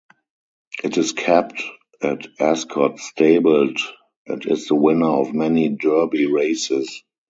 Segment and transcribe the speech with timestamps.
[0.83, 1.61] It is kept
[2.01, 3.87] at Ascot Stables
[4.25, 7.03] and is the winner of many derby races.